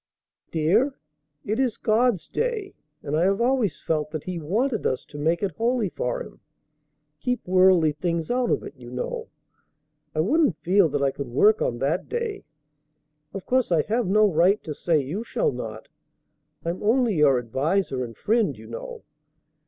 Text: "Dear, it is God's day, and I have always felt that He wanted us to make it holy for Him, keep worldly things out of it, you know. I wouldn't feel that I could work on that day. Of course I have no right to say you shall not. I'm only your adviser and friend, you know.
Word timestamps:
"Dear, 0.49 0.95
it 1.45 1.59
is 1.59 1.77
God's 1.77 2.27
day, 2.27 2.73
and 3.03 3.15
I 3.15 3.25
have 3.25 3.39
always 3.39 3.79
felt 3.79 4.09
that 4.09 4.23
He 4.23 4.39
wanted 4.39 4.83
us 4.87 5.05
to 5.05 5.19
make 5.19 5.43
it 5.43 5.51
holy 5.51 5.89
for 5.89 6.23
Him, 6.23 6.39
keep 7.19 7.47
worldly 7.47 7.91
things 7.91 8.31
out 8.31 8.49
of 8.49 8.63
it, 8.63 8.75
you 8.75 8.89
know. 8.89 9.27
I 10.15 10.21
wouldn't 10.21 10.57
feel 10.57 10.89
that 10.89 11.03
I 11.03 11.11
could 11.11 11.27
work 11.29 11.61
on 11.61 11.77
that 11.77 12.09
day. 12.09 12.45
Of 13.31 13.45
course 13.45 13.71
I 13.71 13.83
have 13.83 14.07
no 14.07 14.25
right 14.25 14.63
to 14.63 14.73
say 14.73 14.99
you 14.99 15.23
shall 15.23 15.51
not. 15.51 15.87
I'm 16.65 16.81
only 16.81 17.17
your 17.17 17.37
adviser 17.37 18.03
and 18.03 18.17
friend, 18.17 18.57
you 18.57 18.65
know. 18.65 19.03